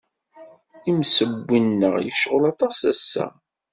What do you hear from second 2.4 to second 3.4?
aṭas ass-a.